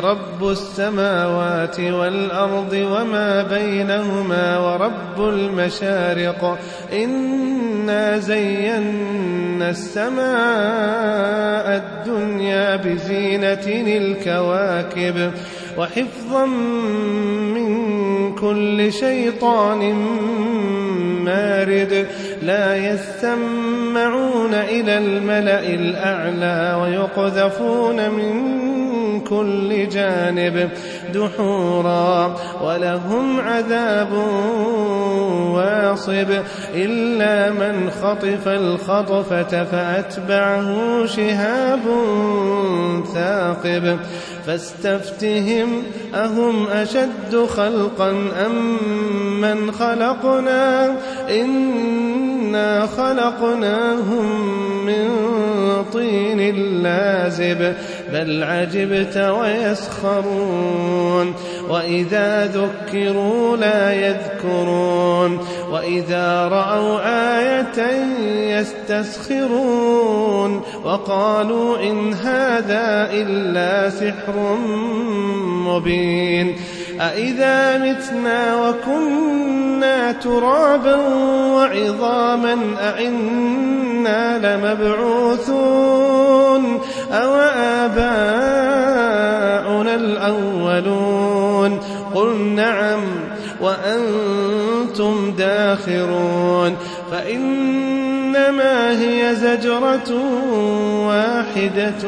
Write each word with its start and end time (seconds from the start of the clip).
رب 0.00 0.48
السماوات 0.48 1.80
والأرض 1.80 2.72
وما 2.72 3.42
بينهما 3.42 4.58
ورب 4.58 5.28
المشارق. 5.28 6.58
إنا 6.92 8.18
زينا 8.18 9.70
السماء 9.70 10.22
الدنيا 11.82 12.76
بزينة 12.76 13.66
الكواكب 13.66 15.32
وحفظا 15.78 16.46
من 16.46 18.34
كل 18.34 18.92
شيطان 18.92 19.92
مارد. 21.24 22.06
لا 22.42 22.76
يسمعون 22.76 24.54
إلى 24.54 24.98
الملأ 24.98 25.74
الأعلى 25.74 26.82
ويقذفون 26.82 28.10
من 28.10 28.62
كل 29.32 29.88
جانب 29.88 30.70
دحورا 31.14 32.36
ولهم 32.64 33.40
عذاب 33.40 34.12
واصب 35.54 36.30
إلا 36.74 37.50
من 37.50 37.90
خطف 37.90 38.48
الخطفة 38.48 39.64
فأتبعه 39.64 41.06
شهاب 41.06 41.80
ثاقب 43.14 43.98
فاستفتهم 44.46 45.82
أهم 46.14 46.66
أشد 46.66 47.46
خلقا 47.56 48.10
أم 48.46 48.78
من 49.40 49.72
خلقنا 49.72 50.94
إنا 51.30 52.86
خلقناهم 52.86 54.46
من 54.86 55.08
طين 55.92 56.54
لازب 56.82 57.74
بل 58.12 58.44
عجبت 58.44 59.16
ويسخرون 59.40 61.34
وإذا 61.68 62.46
ذكروا 62.46 63.56
لا 63.56 63.92
يذكرون 63.92 65.38
وإذا 65.70 66.48
رأوا 66.48 66.98
آية 67.38 67.82
يستسخرون 68.58 70.62
وقالوا 70.84 71.78
إن 71.78 72.14
هذا 72.14 73.08
إلا 73.12 73.90
سحر 73.90 74.56
مبين 75.66 76.56
أإذا 77.00 77.78
متنا 77.78 78.68
وكنا 78.68 80.12
ترابا 80.12 80.96
وعظاما 81.54 82.58
أئنا 82.80 84.38
لمبعوثون 84.38 86.12
أو 87.12 87.34
آباؤنا 87.84 89.94
الأولون؟ 89.94 91.78
قل 92.14 92.36
نعم 92.36 93.00
وأنتم 93.60 95.32
داخرون. 95.38 96.76
فإنما 97.10 99.00
هي 99.00 99.34
زجرة 99.34 100.10
واحدة 101.06 102.02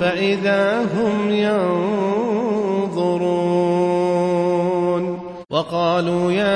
فإذا 0.00 0.80
هم 0.80 1.30
ينظرون. 1.30 1.86
وقالوا 5.50 6.32
يا 6.32 6.55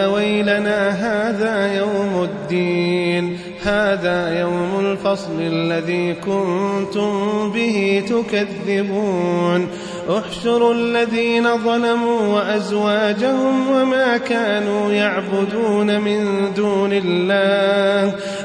الفصل 5.10 5.40
الذي 5.40 6.14
كنتم 6.14 7.50
به 7.52 8.04
تكذبون. 8.08 9.68
احشروا 10.08 10.74
الذين 10.74 11.56
ظلموا 11.64 12.20
وأزواجهم 12.20 13.70
وما 13.70 14.16
كانوا 14.16 14.92
يعبدون 14.92 16.00
من 16.00 16.52
دون 16.54 16.90
الله. 16.92 18.14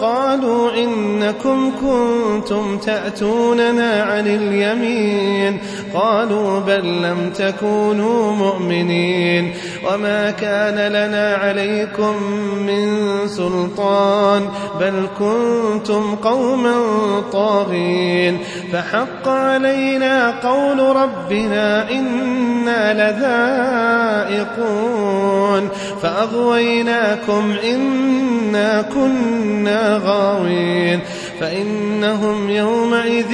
قالوا 0.00 0.70
إنكم 0.74 1.72
كنتم 1.80 2.78
تأتوننا 2.78 4.02
عن 4.02 4.26
اليمين. 4.26 5.58
قالوا 5.94 6.60
بل 6.60 7.02
لم 7.02 7.32
تكونوا 7.38 8.32
مؤمنين. 8.32 9.54
وما 9.92 10.30
كان 10.30 10.92
لنا 10.92 11.34
عليكم 11.34 12.22
من 12.66 12.88
سلطان. 13.28 14.42
بل 14.80 15.06
كنتم 15.18 16.14
قوما 16.14 16.74
طاغين. 17.32 18.38
فحق 18.72 19.28
علينا 19.28 20.40
قول 20.40 20.96
ربنا 20.96 21.90
إنا 21.90 23.10
لذائقون. 24.30 25.68
فأغويناكم 26.02 27.54
إنا 27.64 28.82
كنا 28.94 29.85
غاوين 29.86 31.00
فإنهم 31.40 32.50
يومئذ 32.50 33.30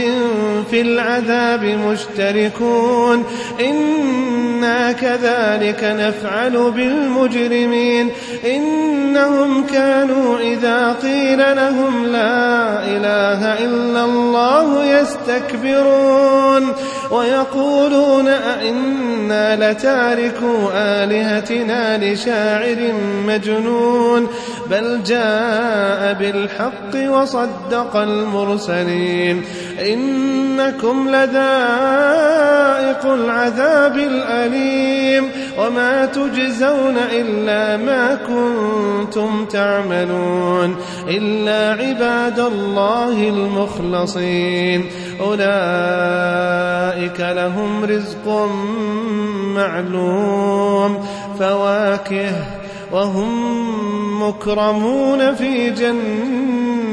في 0.70 0.80
العذاب 0.80 1.64
مشتركون. 1.64 3.24
إنا 3.60 4.92
كذلك 4.92 5.84
نفعل 5.84 6.70
بالمجرمين. 6.70 8.10
إنهم 8.46 9.66
كانوا 9.66 10.38
إذا 10.38 10.92
قيل 11.02 11.38
لهم 11.56 12.06
لا 12.06 12.84
إله 12.84 13.64
إلا 13.64 14.04
الله 14.04 14.84
يستكبرون. 14.84 16.72
ويقولون 17.10 18.28
أئنا 18.28 19.72
لتاركوا 19.72 20.70
آلهتنا 20.74 22.12
لشاعر 22.12 22.92
مجنون. 23.26 24.28
بل 24.70 25.02
جاء 25.06 26.16
بالحق 26.20 27.10
وصدق 27.10 27.91
المرسلين. 27.96 29.44
إنكم 29.80 31.08
لذائق 31.08 33.12
العذاب 33.12 33.96
الأليم. 33.96 35.30
وما 35.58 36.06
تجزون 36.06 36.96
إلا 37.12 37.76
ما 37.76 38.14
كنتم 38.14 39.44
تعملون. 39.44 40.76
إلا 41.08 41.82
عباد 41.82 42.40
الله 42.40 43.28
المخلصين. 43.28 44.86
أولئك 45.20 47.20
لهم 47.20 47.84
رزق 47.84 48.48
معلوم. 49.56 51.08
فواكه. 51.38 52.32
وهم 52.92 53.62
مكرمون 54.22 55.34
في 55.34 55.70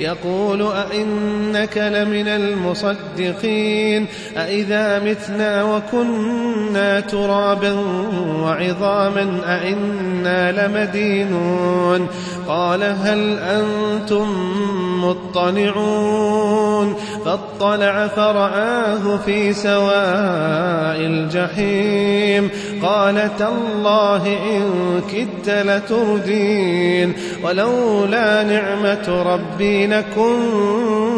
يقول 0.00 0.62
أئنك 0.62 1.78
لمن 1.78 2.28
المصدقين 2.28 4.06
أئذا 4.36 4.98
متنا 4.98 5.62
وكنا 5.62 7.00
ترابا 7.00 7.76
وعظاما 8.42 9.40
أئنا 9.46 10.52
لمدينون 10.52 12.08
قال 12.48 12.82
هل 12.82 13.38
أنتم 13.38 14.26
مطلعون 15.04 16.96
فاطلع 17.24 18.06
فرآه 18.06 19.16
في 19.16 19.52
سواء 19.52 20.98
الجحيم 21.00 22.50
قال 22.82 23.30
تالله 23.38 24.26
إن 24.26 24.62
كدت 25.12 25.50
لتردين 25.50 27.12
ولولا 27.42 28.42
نعمة 28.42 29.22
ربي 29.22 29.86
بينكم 29.88 31.17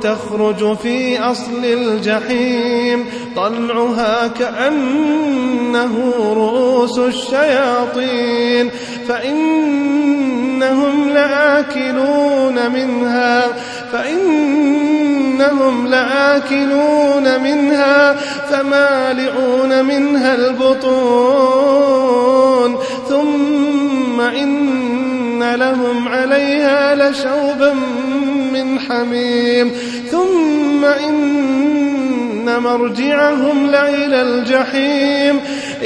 تخرج 0.00 0.76
في 0.76 1.20
أصل 1.20 1.64
الجحيم. 1.64 3.06
طلعها 3.36 4.26
كأنه 4.26 6.12
رؤوس 6.18 6.98
الشياطين. 6.98 8.70
فإنهم 9.08 11.08
لآكلون 11.08 12.72
منها. 12.72 13.42
فإنهم 15.38 15.86
لآكلون 15.86 17.40
منها 17.42 18.12
فمالئون 18.50 19.84
منها 19.84 20.34
البطون 20.34 21.66
ثم 23.08 24.20
إن 24.20 25.54
لهم 25.54 26.08
عليها 26.08 26.94
لشوبا 26.94 27.72
من 28.52 28.80
حميم 28.80 29.72
ثم 30.10 30.84
إن 30.84 32.58
مرجعهم 32.58 33.66
لإلى 33.66 34.22
الجحيم 34.22 35.40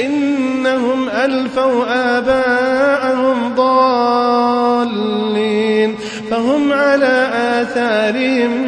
إنهم 0.05 1.09
ألفوا 1.09 1.85
آباءهم 2.17 3.55
ضالين 3.55 5.11
فهم 6.31 6.73
على 6.73 7.29
آثارهم 7.61 8.67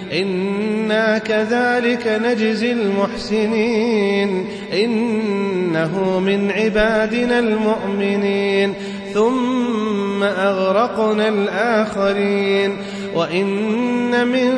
إنا 0.11 1.17
كذلك 1.17 2.07
نجزي 2.07 2.71
المحسنين 2.71 4.47
إنه 4.73 6.19
من 6.19 6.51
عبادنا 6.51 7.39
المؤمنين 7.39 8.73
ثم 9.13 10.23
أغرقنا 10.23 11.29
الآخرين 11.29 12.77
وإن 13.15 14.27
من 14.27 14.55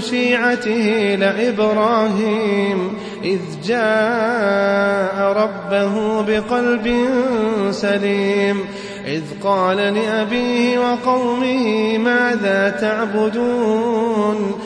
شيعته 0.00 1.14
لإبراهيم 1.14 2.92
إذ 3.24 3.40
جاء 3.66 5.32
ربه 5.32 6.22
بقلب 6.22 6.94
سليم 7.70 8.60
إذ 9.06 9.22
قال 9.42 9.76
لأبيه 9.76 10.78
وقومه 10.78 11.98
ماذا 11.98 12.76
تعبدون 12.80 14.65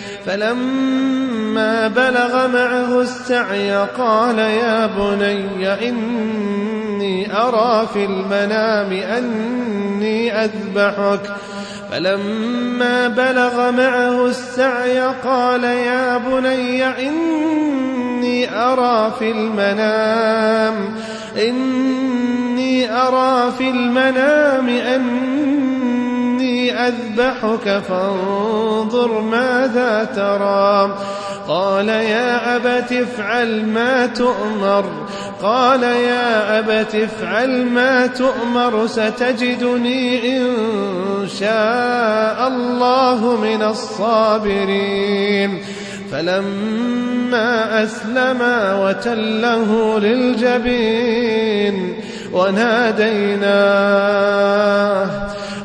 فلما 0.25 1.87
بلغ 1.87 2.47
معه 2.47 3.01
السعي 3.01 3.77
قال 3.97 4.39
يا 4.39 4.85
بني 4.85 5.89
إني 5.89 7.37
أرى 7.37 7.87
في 7.93 8.05
المنام 8.05 8.91
أني 8.91 10.43
أذبحك. 10.43 11.21
فلما 11.91 13.07
بلغ 13.07 13.71
معه 13.71 14.25
السعي 14.25 14.99
قال 14.99 15.63
يا 15.63 16.17
بني 16.17 16.85
إني 17.07 18.61
أرى 18.61 19.13
في 19.19 19.31
المنام 19.31 20.75
إني 21.37 22.91
أرى 22.91 23.51
في 23.57 23.69
المنام 23.69 24.69
أني 24.69 25.30
أذبحك 26.87 27.81
فانظر 27.89 29.21
ماذا 29.21 30.03
ترى. 30.15 30.97
قال 31.47 31.89
يا 31.89 32.55
أبت 32.55 32.91
افعل 32.91 33.65
ما 33.65 34.05
تؤمر. 34.05 34.85
قال 35.43 35.83
يا 35.83 36.59
أبت 36.59 36.95
افعل 36.95 37.65
ما 37.65 38.07
تؤمر 38.07 38.87
ستجدني 38.87 40.37
إن 40.37 40.55
شاء 41.39 42.47
الله 42.47 43.37
من 43.41 43.63
الصابرين. 43.63 45.59
فلما 46.11 47.83
أسلما 47.83 48.85
وتله 48.85 49.99
للجبين 49.99 51.95
وناديناه 52.33 53.01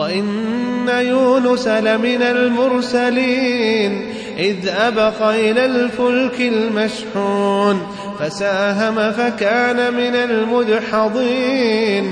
وإن 0.00 0.88
يونس 0.88 1.68
لمن 1.68 2.22
المرسلين 2.22 4.12
إذ 4.38 4.68
أبق 4.68 5.22
إلى 5.22 5.64
الفلك 5.64 6.40
المشحون 6.40 7.86
فساهم 8.20 9.12
فكان 9.12 9.94
من 9.94 10.14
المدحضين 10.30 12.04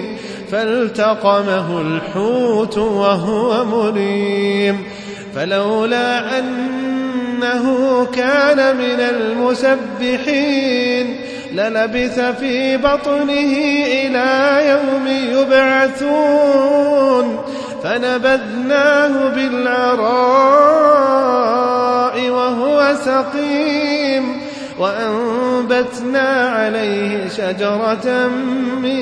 فالتقمه 0.53 1.81
الحوت 1.81 2.79
وهو 2.79 3.65
مليم 3.65 4.83
فلولا 5.35 6.39
أنه 6.39 8.05
كان 8.05 8.77
من 8.77 9.01
المسبحين 9.01 10.49
للبث 11.53 12.21
في 12.21 12.77
بطنه 12.77 13.59
إلى 13.87 14.61
يوم 14.69 15.07
يبعثون 15.41 16.78
فنبذناه 17.85 19.29
بالعراء 19.35 20.79
وهو 22.31 22.95
سقيم 23.05 24.41
وأنبتنا 24.79 26.49
عليه 26.49 27.29
شجرة 27.29 28.29
من 28.83 28.99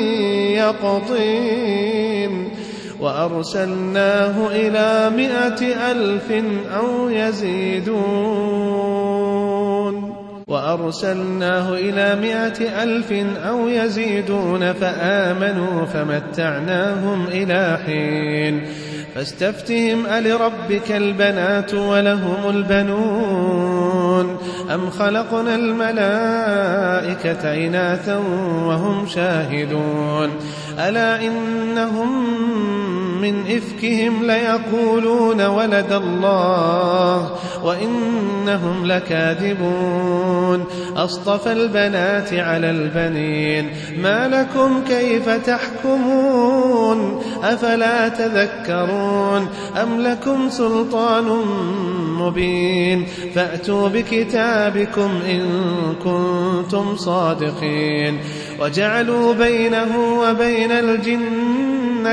يقطين 0.57 2.49
وأرسلناه 3.01 4.49
إلى 4.51 5.11
مائة 5.17 5.91
ألف 5.93 6.33
أو 6.77 7.09
يزيدون 7.09 8.96
وأرسلناه 10.47 11.73
إلى 11.73 12.21
مائة 12.21 12.83
ألف 12.83 13.13
أو 13.37 13.69
يزيدون 13.69 14.73
فآمنوا 14.73 15.85
فمتعناهم 15.85 17.27
إلى 17.27 17.79
حين. 17.87 18.65
فاستفتهم 19.15 20.07
ألربك 20.07 20.93
البنات 20.93 21.75
ولهم 21.75 22.51
البنون؟ 22.51 24.39
أم 24.75 24.91
خلقنا 24.91 25.55
الملائكة 25.55 27.67
إناثا 27.67 28.17
وهم 28.67 29.07
شاهدون؟ 29.07 30.31
ألا 30.79 31.27
إنهم 31.27 32.27
من 33.27 33.57
إفكهم 33.57 34.27
ليقولون 34.27 35.47
ولد 35.47 35.93
الله 35.93 37.31
وإنهم 37.65 38.87
لكاذبون 38.87 40.65
أصطفى 40.97 41.53
البنات 41.53 42.35
على 42.35 42.71
البنين 42.71 43.71
ما 43.99 44.29
لكم 44.29 44.85
كيف 44.89 45.29
تحكمون 45.29 47.23
أفلا 47.43 48.09
تذكرون 48.09 49.49
أم 49.83 50.01
لكم 50.01 50.51
سلطان 50.51 51.25
مبين 52.19 53.07
فأتوا 53.35 53.89
بكتابكم 53.89 55.11
إن 55.31 55.43
كنتم 56.05 56.97
صادقين 56.97 58.19
وجعلوا 58.61 59.35
بينه 59.35 60.21
وبين 60.21 60.73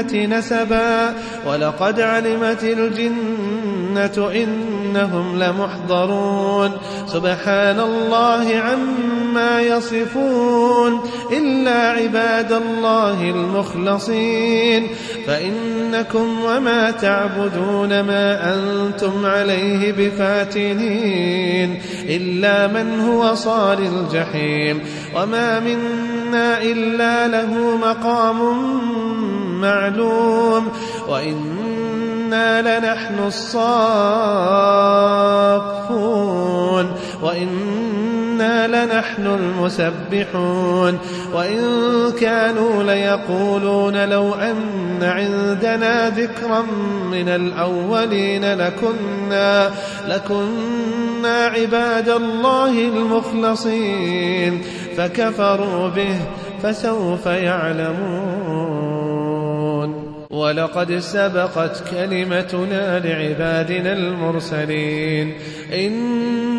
الجنة 0.01 0.38
نسبا 0.38 1.13
ولقد 1.47 2.01
علمت 2.01 2.63
الجنة 2.63 4.31
إنهم 4.35 5.43
لمحضرون. 5.43 6.71
سبحان 7.07 7.79
الله 7.79 8.55
عما 8.57 9.62
يصفون. 9.62 11.00
إلا 11.38 11.91
عباد 11.91 12.51
الله 12.51 13.29
المخلصين. 13.29 14.88
فإنكم 15.27 16.43
وما 16.43 16.91
تعبدون 16.91 18.01
ما 18.01 18.55
أنتم 18.55 19.25
عليه 19.25 19.91
بفاتنين. 19.91 21.81
إلا 22.09 22.67
من 22.67 23.00
هو 23.00 23.35
صال 23.35 23.77
الجحيم. 23.79 24.81
وما 25.15 25.59
منا 25.59 26.62
إلا 26.62 27.27
له 27.27 27.77
مقام 27.77 28.39
معلوم 29.63 30.67
وإنا 31.10 32.79
لنحن 32.79 33.20
الصافون 33.27 34.63
وإنا 37.22 38.67
لنحن 38.67 39.27
المسبحون 39.27 41.00
وإن 41.34 41.62
كانوا 42.20 42.84
ليقولون 42.84 44.10
لو 44.10 44.34
أن 44.34 45.03
عندنا 45.03 46.10
ذكرا 46.10 46.62
من 47.12 47.29
الأولين 47.29 48.53
لكنا 48.53 49.72
لكنا 50.08 51.46
عباد 51.46 52.10
الله 52.10 52.88
المخلصين 52.88 54.62
فكفروا 54.98 55.89
به 55.89 56.20
فسوف 56.63 57.25
يعلمون 57.25 58.92
ولقد 60.34 61.00
سبقت 61.00 61.84
كلمتنا 61.92 63.00
لعبادنا 63.00 63.94
المرسلين. 63.94 65.34